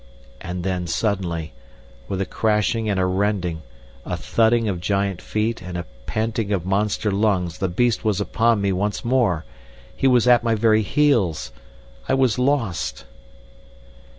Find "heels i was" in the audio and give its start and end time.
10.81-12.39